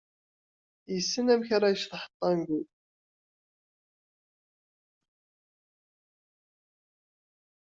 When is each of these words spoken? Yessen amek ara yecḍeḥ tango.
Yessen 0.93 1.27
amek 1.33 1.49
ara 1.55 1.73
yecḍeḥ 1.73 2.03
tango. 2.19 2.59